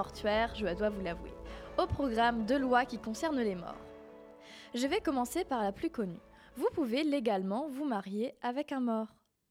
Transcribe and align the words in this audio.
mortuaire, 0.00 0.54
je 0.54 0.64
dois 0.64 0.88
vous 0.88 1.02
l'avouer. 1.02 1.34
Au 1.76 1.86
programme 1.86 2.46
de 2.46 2.54
lois 2.54 2.86
qui 2.86 2.96
concernent 2.96 3.42
les 3.42 3.54
morts. 3.54 3.76
Je 4.72 4.86
vais 4.86 5.02
commencer 5.02 5.44
par 5.44 5.62
la 5.62 5.72
plus 5.72 5.90
connue. 5.90 6.22
Vous 6.56 6.68
pouvez 6.72 7.04
légalement 7.04 7.68
vous 7.68 7.84
marier 7.84 8.32
avec 8.40 8.72
un 8.72 8.80
mort. 8.80 9.08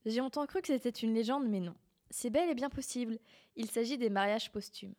J'ai 0.07 0.21
longtemps 0.21 0.47
cru 0.47 0.61
que 0.61 0.67
c'était 0.69 0.89
une 0.89 1.13
légende, 1.13 1.47
mais 1.47 1.59
non. 1.59 1.75
C'est 2.09 2.31
bel 2.31 2.49
et 2.49 2.55
bien 2.55 2.71
possible. 2.71 3.19
Il 3.55 3.69
s'agit 3.69 3.99
des 3.99 4.09
mariages 4.09 4.51
posthumes. 4.51 4.95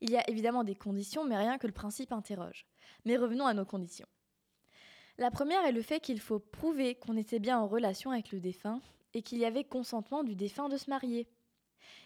Il 0.00 0.10
y 0.10 0.16
a 0.16 0.28
évidemment 0.28 0.64
des 0.64 0.74
conditions, 0.74 1.24
mais 1.24 1.36
rien 1.36 1.58
que 1.58 1.68
le 1.68 1.72
principe 1.72 2.10
interroge. 2.10 2.66
Mais 3.04 3.16
revenons 3.16 3.46
à 3.46 3.54
nos 3.54 3.64
conditions. 3.64 4.08
La 5.16 5.30
première 5.30 5.64
est 5.64 5.70
le 5.70 5.82
fait 5.82 6.00
qu'il 6.00 6.18
faut 6.18 6.40
prouver 6.40 6.96
qu'on 6.96 7.16
était 7.16 7.38
bien 7.38 7.60
en 7.60 7.68
relation 7.68 8.10
avec 8.10 8.32
le 8.32 8.40
défunt 8.40 8.80
et 9.14 9.22
qu'il 9.22 9.38
y 9.38 9.44
avait 9.44 9.62
consentement 9.62 10.24
du 10.24 10.34
défunt 10.34 10.68
de 10.68 10.76
se 10.76 10.90
marier. 10.90 11.28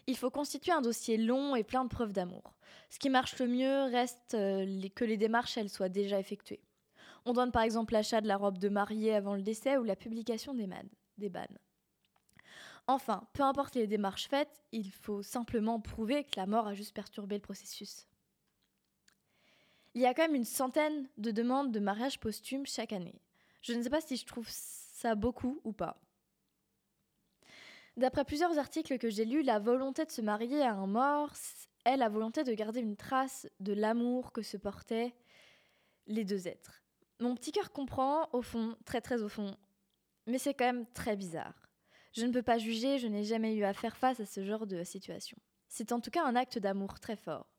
Il 0.07 0.17
faut 0.17 0.31
constituer 0.31 0.73
un 0.73 0.81
dossier 0.81 1.17
long 1.17 1.57
et 1.57 1.65
plein 1.65 1.85
de 1.85 1.89
preuves 1.89 2.13
d'amour. 2.13 2.55
Ce 2.89 2.99
qui 2.99 3.11
marche 3.11 3.39
le 3.39 3.47
mieux 3.47 3.85
reste 3.85 4.35
euh, 4.35 4.89
que 4.95 5.05
les 5.05 5.17
démarches 5.17 5.59
soient 5.67 5.89
déjà 5.89 6.19
effectuées. 6.19 6.63
On 7.25 7.33
donne 7.33 7.53
par 7.53 7.63
exemple 7.63 7.93
l'achat 7.93 8.21
de 8.21 8.29
la 8.29 8.37
robe 8.37 8.59
de 8.59 8.69
mariée 8.69 9.15
avant 9.15 9.35
le 9.35 9.43
décès 9.43 9.77
ou 9.77 9.85
la 9.85 9.97
publication 9.97 10.55
des, 10.55 10.69
des 11.19 11.29
bannes. 11.29 11.59
Enfin, 12.87 13.29
peu 13.35 13.43
importe 13.43 13.77
les 13.77 13.87
démarches 13.87 14.29
faites, 14.29 14.63
il 14.73 14.91
faut 14.91 15.23
simplement 15.23 15.81
prouver 15.81 16.25
que 16.25 16.41
la 16.41 16.47
mort 16.47 16.67
a 16.67 16.75
juste 16.75 16.95
perturbé 16.95 17.37
le 17.37 17.43
processus. 17.43 18.07
Il 19.95 20.01
y 20.01 20.07
a 20.07 20.15
quand 20.15 20.23
même 20.23 20.35
une 20.35 20.45
centaine 20.45 21.09
de 21.19 21.31
demandes 21.31 21.73
de 21.73 21.81
mariage 21.81 22.19
posthume 22.21 22.67
chaque 22.67 22.93
année. 22.93 23.21
Je 23.61 23.75
ne 23.75 23.83
sais 23.83 23.91
pas 23.91 24.01
si 24.01 24.17
je 24.17 24.25
trouve 24.25 24.49
ça 24.49 25.15
beaucoup 25.15 25.61
ou 25.65 25.73
pas. 25.73 26.01
D'après 28.01 28.25
plusieurs 28.25 28.59
articles 28.59 28.97
que 28.97 29.11
j'ai 29.11 29.27
lus, 29.27 29.43
la 29.43 29.59
volonté 29.59 30.07
de 30.07 30.11
se 30.11 30.23
marier 30.23 30.63
à 30.63 30.73
un 30.73 30.87
mort 30.87 31.35
est 31.85 31.99
la 31.99 32.09
volonté 32.09 32.45
de 32.45 32.55
garder 32.55 32.81
une 32.81 32.97
trace 32.97 33.47
de 33.61 33.75
l'amour 33.75 34.33
que 34.33 34.41
se 34.41 34.57
portaient 34.57 35.15
les 36.07 36.25
deux 36.25 36.49
êtres. 36.49 36.83
Mon 37.19 37.35
petit 37.35 37.53
cœur 37.53 37.73
comprend, 37.73 38.27
au 38.33 38.41
fond, 38.41 38.75
très 38.87 39.03
très 39.03 39.21
au 39.21 39.29
fond, 39.29 39.55
mais 40.27 40.39
c'est 40.39 40.55
quand 40.55 40.65
même 40.65 40.87
très 40.95 41.15
bizarre. 41.15 41.69
Je 42.15 42.25
ne 42.25 42.33
peux 42.33 42.43
pas 42.43 42.57
juger, 42.57 42.99
je 42.99 43.07
n'ai 43.07 43.23
jamais 43.23 43.55
eu 43.55 43.65
à 43.65 43.75
faire 43.75 43.99
face 43.99 44.19
à 44.19 44.25
ce 44.25 44.47
genre 44.47 44.67
de 44.67 44.83
situation. 44.83 45.37
C'est 45.69 45.93
en 45.93 46.01
tout 46.01 46.11
cas 46.11 46.25
un 46.25 46.37
acte 46.37 46.57
d'amour 46.59 47.01
très 47.01 47.17
fort. 47.17 47.53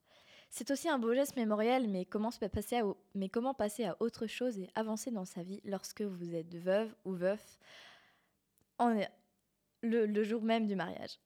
C'est 0.50 0.72
aussi 0.72 0.88
un 0.88 0.98
beau 0.98 1.14
geste 1.14 1.36
mémoriel, 1.36 1.88
mais 1.88 2.04
comment, 2.04 2.32
passer 2.32 3.84
à, 3.84 3.96
autre 4.00 4.26
chose 4.26 4.58
et 4.58 4.70
avancer 4.74 5.12
dans 5.12 5.24
sa 5.24 5.44
vie 5.44 5.60
lorsque 5.62 6.02
vous 6.02 6.34
êtes 6.34 6.56
veuve 6.56 6.92
ou 7.04 7.12
veuf 7.12 7.60
le, 9.82 10.22
jour 10.22 10.42
même 10.42 10.66
du 10.66 10.76
mariage 10.76 11.18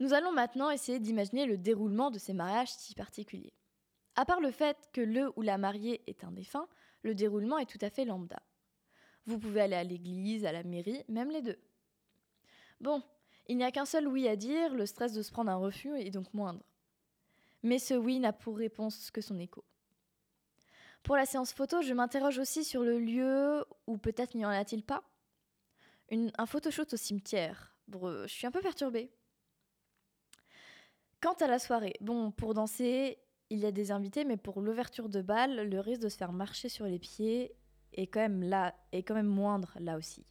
Nous 0.00 0.14
allons 0.14 0.32
maintenant 0.32 0.70
essayer 0.70 0.98
d'imaginer 0.98 1.46
le 1.46 1.58
déroulement 1.58 2.10
de 2.10 2.18
ces 2.18 2.32
mariages 2.32 2.70
si 2.70 2.94
particuliers. 2.94 3.54
À 4.14 4.24
part 4.24 4.40
le 4.40 4.50
fait 4.50 4.76
que 4.92 5.00
le 5.00 5.32
ou 5.36 5.42
la 5.42 5.58
mariée 5.58 6.02
est 6.06 6.24
un 6.24 6.32
défunt, 6.32 6.68
le 7.02 7.14
déroulement 7.14 7.58
est 7.58 7.70
tout 7.70 7.84
à 7.84 7.90
fait 7.90 8.04
lambda. 8.04 8.40
Vous 9.26 9.38
pouvez 9.38 9.60
aller 9.60 9.76
à 9.76 9.84
l'église, 9.84 10.44
à 10.46 10.52
la 10.52 10.62
mairie, 10.62 11.04
même 11.08 11.30
les 11.30 11.42
deux. 11.42 11.58
Bon, 12.80 13.02
il 13.48 13.56
n'y 13.56 13.64
a 13.64 13.72
qu'un 13.72 13.84
seul 13.84 14.06
oui 14.06 14.28
à 14.28 14.36
dire, 14.36 14.74
le 14.74 14.86
stress 14.86 15.12
de 15.12 15.22
se 15.22 15.32
prendre 15.32 15.50
un 15.50 15.56
refus 15.56 15.96
est 15.96 16.10
donc 16.10 16.32
moindre. 16.32 16.62
Mais 17.62 17.78
ce 17.78 17.94
oui 17.94 18.20
n'a 18.20 18.32
pour 18.32 18.56
réponse 18.56 19.10
que 19.10 19.20
son 19.20 19.38
écho. 19.38 19.64
Pour 21.02 21.16
la 21.16 21.26
séance 21.26 21.52
photo, 21.52 21.82
je 21.82 21.92
m'interroge 21.92 22.38
aussi 22.38 22.64
sur 22.64 22.82
le 22.82 22.98
lieu, 22.98 23.64
ou 23.86 23.98
peut-être 23.98 24.34
n'y 24.34 24.44
en 24.44 24.50
a-t-il 24.50 24.82
pas 24.82 25.04
Une, 26.10 26.30
Un 26.38 26.46
photoshoot 26.46 26.92
au 26.92 26.96
cimetière. 26.96 27.76
je 27.92 28.26
suis 28.26 28.46
un 28.46 28.50
peu 28.50 28.60
perturbée. 28.60 29.10
Quant 31.20 31.34
à 31.34 31.46
la 31.46 31.58
soirée, 31.58 31.94
bon, 32.00 32.30
pour 32.30 32.54
danser, 32.54 33.18
il 33.50 33.58
y 33.58 33.66
a 33.66 33.72
des 33.72 33.90
invités, 33.90 34.24
mais 34.24 34.36
pour 34.36 34.60
l'ouverture 34.60 35.08
de 35.08 35.22
bal, 35.22 35.68
le 35.68 35.80
risque 35.80 36.02
de 36.02 36.08
se 36.08 36.16
faire 36.16 36.32
marcher 36.32 36.68
sur 36.68 36.86
les 36.86 36.98
pieds 36.98 37.56
est 37.92 38.06
quand 38.06 38.20
même 38.20 38.42
là, 38.42 38.74
est 38.92 39.02
quand 39.02 39.14
même 39.14 39.26
moindre 39.26 39.76
là 39.80 39.96
aussi. 39.96 40.24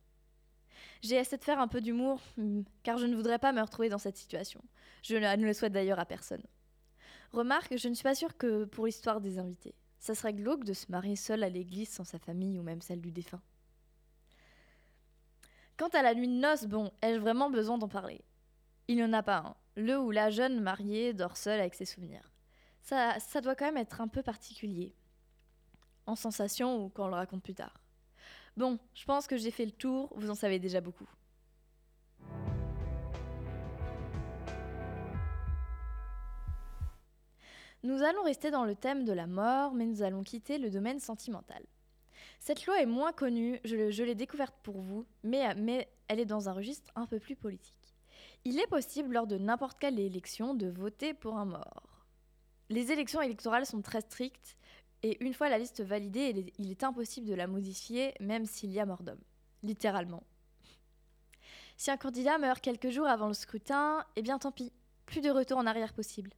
J'ai 1.01 1.15
essayé 1.15 1.37
de 1.37 1.43
faire 1.43 1.59
un 1.59 1.67
peu 1.67 1.81
d'humour, 1.81 2.21
hmm, 2.37 2.61
car 2.83 2.97
je 2.97 3.05
ne 3.05 3.15
voudrais 3.15 3.39
pas 3.39 3.51
me 3.51 3.61
retrouver 3.61 3.89
dans 3.89 3.97
cette 3.97 4.17
situation. 4.17 4.61
Je 5.03 5.15
ne 5.15 5.45
le 5.45 5.53
souhaite 5.53 5.73
d'ailleurs 5.73 5.99
à 5.99 6.05
personne. 6.05 6.43
Remarque, 7.31 7.77
je 7.77 7.87
ne 7.87 7.93
suis 7.93 8.03
pas 8.03 8.15
sûre 8.15 8.37
que 8.37 8.65
pour 8.65 8.85
l'histoire 8.85 9.21
des 9.21 9.39
invités. 9.39 9.75
Ça 9.99 10.15
serait 10.15 10.33
glauque 10.33 10.63
de 10.63 10.73
se 10.73 10.91
marier 10.91 11.15
seul 11.15 11.43
à 11.43 11.49
l'église 11.49 11.89
sans 11.89 12.03
sa 12.03 12.19
famille 12.19 12.59
ou 12.59 12.63
même 12.63 12.81
celle 12.81 13.01
du 13.01 13.11
défunt. 13.11 13.41
Quant 15.77 15.89
à 15.89 16.01
la 16.01 16.15
nuit 16.15 16.29
de 16.29 16.33
noces, 16.33 16.67
bon, 16.67 16.89
ai-je 17.01 17.19
vraiment 17.19 17.49
besoin 17.49 17.77
d'en 17.77 17.89
parler? 17.89 18.21
Il 18.87 18.95
n'y 18.95 19.03
en 19.03 19.11
a 19.11 19.21
pas 19.21 19.39
un. 19.39 19.55
Le 19.75 19.99
ou 19.99 20.09
la 20.09 20.29
jeune 20.29 20.61
mariée 20.61 21.13
dort 21.13 21.35
seule 21.35 21.59
avec 21.59 21.75
ses 21.75 21.83
souvenirs. 21.83 22.31
Ça, 22.79 23.19
ça 23.19 23.41
doit 23.41 23.55
quand 23.55 23.65
même 23.65 23.77
être 23.77 23.99
un 23.99 24.07
peu 24.07 24.23
particulier 24.23 24.95
en 26.05 26.15
sensation 26.15 26.85
ou 26.85 26.89
quand 26.89 27.05
on 27.05 27.09
le 27.09 27.15
raconte 27.15 27.43
plus 27.43 27.55
tard. 27.55 27.81
Bon, 28.55 28.79
je 28.93 29.03
pense 29.03 29.27
que 29.27 29.35
j'ai 29.35 29.51
fait 29.51 29.65
le 29.65 29.71
tour, 29.71 30.13
vous 30.15 30.29
en 30.29 30.35
savez 30.35 30.59
déjà 30.59 30.79
beaucoup. 30.79 31.09
Nous 37.83 38.01
allons 38.01 38.23
rester 38.23 38.49
dans 38.49 38.63
le 38.63 38.75
thème 38.75 39.03
de 39.03 39.11
la 39.11 39.27
mort, 39.27 39.73
mais 39.73 39.85
nous 39.85 40.03
allons 40.03 40.23
quitter 40.23 40.57
le 40.57 40.69
domaine 40.69 40.99
sentimental. 40.99 41.63
Cette 42.39 42.65
loi 42.65 42.81
est 42.81 42.85
moins 42.85 43.11
connue, 43.11 43.59
je, 43.63 44.03
l'ai 44.03 44.15
découverte 44.15 44.55
pour 44.63 44.79
vous, 44.79 45.05
mais, 45.23 45.53
mais 45.55 45.89
elle 46.07 46.19
est 46.19 46.25
dans 46.25 46.49
un 46.49 46.53
registre 46.53 46.91
un 46.95 47.07
peu 47.07 47.19
plus 47.19 47.35
politique. 47.35 47.95
Il 48.43 48.59
est 48.59 48.67
possible 48.67 49.13
lors 49.13 49.27
de 49.27 49.37
n'importe 49.37 49.79
quelle 49.79 49.99
élection 49.99 50.53
de 50.53 50.67
voter 50.67 51.13
pour 51.13 51.37
un 51.37 51.45
mort. 51.45 52.05
Les 52.69 52.91
élections 52.91 53.21
électorales 53.21 53.65
sont 53.65 53.81
très 53.81 54.01
strictes, 54.01 54.57
et 55.03 55.23
une 55.23 55.33
fois 55.33 55.49
la 55.49 55.57
liste 55.57 55.83
validée, 55.83 56.51
il 56.57 56.71
est, 56.71 56.83
impossible 56.83 57.27
de 57.27 57.35
la 57.35 57.47
modifier, 57.47 58.13
même 58.19 58.45
s'il 58.45 58.71
y 58.71 58.79
a 58.79 58.85
mort 58.85 59.03
d'homme. 59.03 59.21
Littéralement. 59.63 60.23
Si 61.77 61.91
un 61.91 61.97
candidat 61.97 62.37
meurt 62.37 62.61
quelques 62.61 62.89
jours 62.89 63.07
avant 63.07 63.27
le 63.27 63.33
scrutin, 63.33 64.05
eh 64.15 64.21
bien 64.21 64.39
tant 64.39 64.51
pis, 64.51 64.71
plus 65.05 65.21
de 65.21 65.29
retour 65.29 65.57
en 65.57 65.65
arrière 65.65 65.93
possible. 65.93 66.31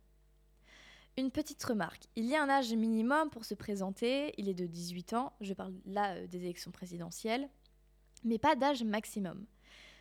Une 1.20 1.32
petite 1.32 1.64
remarque, 1.64 2.04
il 2.16 2.26
y 2.26 2.36
a 2.36 2.44
un 2.44 2.48
âge 2.48 2.72
minimum 2.72 3.32
pour 3.32 3.44
se 3.44 3.56
présenter, 3.56 4.36
il 4.38 4.50
est 4.50 4.54
de 4.54 4.68
18 4.68 5.14
ans, 5.14 5.34
je 5.42 5.56
parle 5.56 5.74
là 5.88 6.14
euh, 6.14 6.28
des 6.28 6.38
élections 6.44 6.70
présidentielles, 6.70 7.50
mais 8.24 8.38
pas 8.38 8.56
d'âge 8.56 8.84
maximum. 8.84 9.48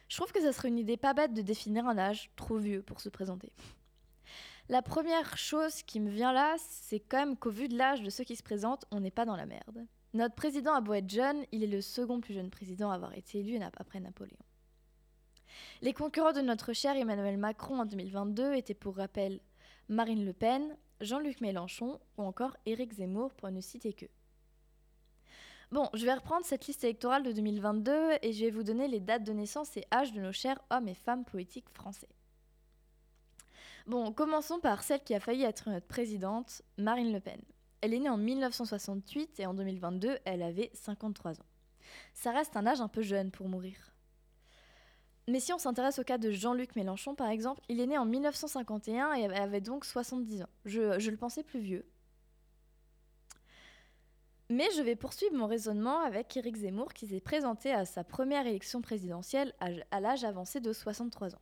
Je 0.08 0.16
trouve 0.18 0.30
que 0.30 0.42
ça 0.42 0.52
serait 0.52 0.68
une 0.68 0.78
idée 0.78 0.98
pas 0.98 1.14
bête 1.14 1.32
de 1.32 1.40
définir 1.40 1.86
un 1.86 1.96
âge 1.96 2.30
trop 2.36 2.58
vieux 2.58 2.82
pour 2.82 3.00
se 3.00 3.08
présenter. 3.08 3.50
La 4.68 4.82
première 4.82 5.38
chose 5.38 5.82
qui 5.82 6.00
me 6.00 6.10
vient 6.10 6.34
là, 6.34 6.56
c'est 6.58 7.00
quand 7.00 7.18
même 7.18 7.38
qu'au 7.38 7.50
vu 7.50 7.68
de 7.68 7.78
l'âge 7.78 8.02
de 8.02 8.10
ceux 8.10 8.24
qui 8.24 8.36
se 8.36 8.42
présentent, 8.42 8.84
on 8.90 9.00
n'est 9.00 9.10
pas 9.10 9.24
dans 9.24 9.36
la 9.36 9.46
merde. 9.46 9.86
Notre 10.12 10.34
président 10.34 10.74
a 10.74 10.82
beau 10.82 10.92
être 10.92 11.08
jeune, 11.08 11.46
il 11.50 11.64
est 11.64 11.68
le 11.68 11.80
second 11.80 12.20
plus 12.20 12.34
jeune 12.34 12.50
président 12.50 12.90
à 12.90 12.94
avoir 12.94 13.14
été 13.14 13.38
élu 13.38 13.58
après 13.78 14.00
Napoléon. 14.00 14.36
Les 15.80 15.94
concurrents 15.94 16.34
de 16.34 16.42
notre 16.42 16.74
cher 16.74 16.94
Emmanuel 16.94 17.38
Macron 17.38 17.80
en 17.80 17.86
2022 17.86 18.52
étaient 18.52 18.74
pour 18.74 18.96
rappel 18.96 19.40
Marine 19.88 20.26
Le 20.26 20.34
Pen, 20.34 20.76
Jean-Luc 21.00 21.40
Mélenchon 21.40 22.00
ou 22.16 22.22
encore 22.22 22.56
Éric 22.66 22.94
Zemmour 22.94 23.34
pour 23.34 23.50
ne 23.50 23.60
citer 23.60 23.92
que. 23.92 24.06
Bon, 25.72 25.90
je 25.94 26.04
vais 26.04 26.14
reprendre 26.14 26.46
cette 26.46 26.66
liste 26.66 26.84
électorale 26.84 27.24
de 27.24 27.32
2022 27.32 28.18
et 28.22 28.32
je 28.32 28.44
vais 28.44 28.50
vous 28.50 28.62
donner 28.62 28.86
les 28.86 29.00
dates 29.00 29.24
de 29.24 29.32
naissance 29.32 29.76
et 29.76 29.84
âge 29.92 30.12
de 30.12 30.20
nos 30.20 30.32
chers 30.32 30.60
hommes 30.70 30.88
et 30.88 30.94
femmes 30.94 31.24
politiques 31.24 31.68
français. 31.70 32.08
Bon, 33.86 34.12
commençons 34.12 34.60
par 34.60 34.82
celle 34.82 35.02
qui 35.02 35.14
a 35.14 35.20
failli 35.20 35.42
être 35.42 35.68
notre 35.70 35.86
présidente, 35.86 36.62
Marine 36.78 37.12
Le 37.12 37.20
Pen. 37.20 37.40
Elle 37.80 37.94
est 37.94 37.98
née 37.98 38.08
en 38.08 38.16
1968 38.16 39.40
et 39.40 39.46
en 39.46 39.54
2022, 39.54 40.18
elle 40.24 40.42
avait 40.42 40.70
53 40.74 41.40
ans. 41.40 41.46
Ça 42.14 42.32
reste 42.32 42.56
un 42.56 42.66
âge 42.66 42.80
un 42.80 42.88
peu 42.88 43.02
jeune 43.02 43.30
pour 43.30 43.48
mourir. 43.48 43.95
Mais 45.28 45.40
si 45.40 45.52
on 45.52 45.58
s'intéresse 45.58 45.98
au 45.98 46.04
cas 46.04 46.18
de 46.18 46.30
Jean-Luc 46.30 46.76
Mélenchon, 46.76 47.14
par 47.14 47.28
exemple, 47.28 47.60
il 47.68 47.80
est 47.80 47.86
né 47.86 47.98
en 47.98 48.04
1951 48.04 49.14
et 49.14 49.24
avait 49.24 49.60
donc 49.60 49.84
70 49.84 50.42
ans. 50.42 50.48
Je, 50.64 51.10
le 51.10 51.16
pensais 51.16 51.42
plus 51.42 51.60
vieux. 51.60 51.84
Mais 54.48 54.68
je 54.76 54.82
vais 54.82 54.94
poursuivre 54.94 55.34
mon 55.34 55.48
raisonnement 55.48 56.00
avec 56.00 56.36
Éric 56.36 56.56
Zemmour 56.56 56.92
qui 56.92 57.08
s'est 57.08 57.20
présenté 57.20 57.72
à 57.72 57.84
sa 57.84 58.04
première 58.04 58.46
élection 58.46 58.80
présidentielle 58.80 59.52
à 59.58 60.00
l'âge 60.00 60.22
avancé 60.22 60.60
de 60.60 60.72
63 60.72 61.34
ans. 61.34 61.40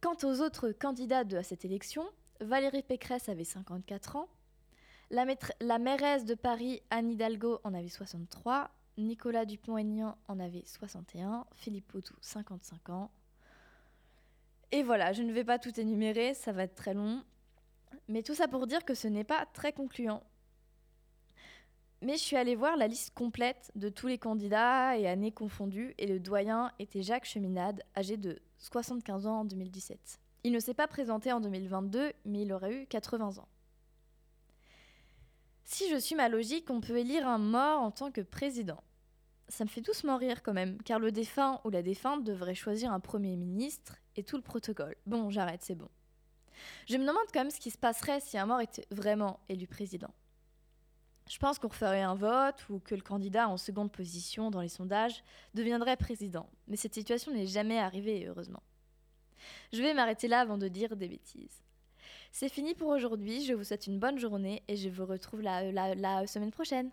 Quant 0.00 0.16
aux 0.22 0.40
autres 0.40 0.72
candidats 0.72 1.24
de 1.24 1.42
cette 1.42 1.66
élection, 1.66 2.08
Valérie 2.40 2.82
Pécresse 2.82 3.28
avait 3.28 3.44
54 3.44 4.16
ans, 4.16 4.28
la, 5.10 5.78
mairesse 5.78 6.24
de 6.24 6.34
Paris, 6.34 6.82
Anne 6.90 7.10
Hidalgo, 7.10 7.60
en 7.64 7.74
avait 7.74 7.88
63, 7.88 8.70
Nicolas 8.98 9.44
Dupont-Aignan 9.44 10.16
en 10.28 10.40
avait 10.40 10.64
61, 10.66 11.46
Philippe 11.54 11.88
Poutou, 11.88 12.14
55 12.20 12.90
ans. 12.90 13.10
Et 14.72 14.82
voilà, 14.82 15.12
je 15.12 15.22
ne 15.22 15.32
vais 15.32 15.44
pas 15.44 15.58
tout 15.58 15.78
énumérer, 15.80 16.34
ça 16.34 16.52
va 16.52 16.64
être 16.64 16.74
très 16.74 16.94
long. 16.94 17.24
Mais 18.08 18.22
tout 18.22 18.34
ça 18.34 18.48
pour 18.48 18.66
dire 18.66 18.84
que 18.84 18.94
ce 18.94 19.08
n'est 19.08 19.24
pas 19.24 19.46
très 19.46 19.72
concluant. 19.72 20.22
Mais 22.02 22.14
je 22.14 22.22
suis 22.22 22.36
allée 22.36 22.54
voir 22.54 22.76
la 22.76 22.88
liste 22.88 23.12
complète 23.14 23.70
de 23.74 23.88
tous 23.88 24.06
les 24.06 24.18
candidats 24.18 24.96
et 24.96 25.06
années 25.06 25.32
confondues, 25.32 25.94
et 25.98 26.06
le 26.06 26.18
doyen 26.18 26.72
était 26.78 27.02
Jacques 27.02 27.26
Cheminade, 27.26 27.82
âgé 27.96 28.16
de 28.16 28.38
75 28.58 29.26
ans 29.26 29.40
en 29.40 29.44
2017. 29.44 30.20
Il 30.44 30.52
ne 30.52 30.60
s'est 30.60 30.72
pas 30.72 30.88
présenté 30.88 31.32
en 31.32 31.40
2022, 31.40 32.12
mais 32.24 32.42
il 32.42 32.52
aurait 32.52 32.74
eu 32.74 32.86
80 32.86 33.38
ans. 33.38 33.48
Si 35.72 35.88
je 35.88 35.96
suis 35.96 36.16
ma 36.16 36.28
logique, 36.28 36.68
on 36.68 36.80
peut 36.80 36.98
élire 36.98 37.28
un 37.28 37.38
mort 37.38 37.80
en 37.80 37.92
tant 37.92 38.10
que 38.10 38.20
président. 38.20 38.82
Ça 39.48 39.62
me 39.62 39.68
fait 39.68 39.80
doucement 39.80 40.16
rire 40.16 40.42
quand 40.42 40.52
même, 40.52 40.82
car 40.82 40.98
le 40.98 41.12
défunt 41.12 41.60
ou 41.64 41.70
la 41.70 41.80
défunte 41.80 42.24
devrait 42.24 42.56
choisir 42.56 42.92
un 42.92 42.98
premier 42.98 43.36
ministre 43.36 43.94
et 44.16 44.24
tout 44.24 44.34
le 44.34 44.42
protocole. 44.42 44.96
Bon, 45.06 45.30
j'arrête, 45.30 45.62
c'est 45.62 45.76
bon. 45.76 45.88
Je 46.88 46.96
me 46.96 47.06
demande 47.06 47.24
quand 47.32 47.42
même 47.42 47.52
ce 47.52 47.60
qui 47.60 47.70
se 47.70 47.78
passerait 47.78 48.18
si 48.18 48.36
un 48.36 48.46
mort 48.46 48.60
était 48.60 48.84
vraiment 48.90 49.38
élu 49.48 49.68
président. 49.68 50.12
Je 51.28 51.38
pense 51.38 51.60
qu'on 51.60 51.70
ferait 51.70 52.02
un 52.02 52.16
vote 52.16 52.68
ou 52.68 52.80
que 52.80 52.96
le 52.96 53.02
candidat 53.02 53.48
en 53.48 53.56
seconde 53.56 53.92
position 53.92 54.50
dans 54.50 54.62
les 54.62 54.68
sondages 54.68 55.22
deviendrait 55.54 55.96
président. 55.96 56.50
Mais 56.66 56.76
cette 56.76 56.94
situation 56.94 57.32
n'est 57.32 57.46
jamais 57.46 57.78
arrivée, 57.78 58.26
heureusement. 58.26 58.64
Je 59.72 59.80
vais 59.80 59.94
m'arrêter 59.94 60.26
là 60.26 60.40
avant 60.40 60.58
de 60.58 60.66
dire 60.66 60.96
des 60.96 61.06
bêtises. 61.06 61.62
C'est 62.32 62.48
fini 62.48 62.74
pour 62.74 62.88
aujourd'hui, 62.88 63.44
je 63.44 63.52
vous 63.54 63.64
souhaite 63.64 63.86
une 63.86 63.98
bonne 63.98 64.18
journée 64.18 64.62
et 64.68 64.76
je 64.76 64.88
vous 64.88 65.04
retrouve 65.04 65.40
la, 65.42 66.26
semaine 66.26 66.52
prochaine. 66.52 66.90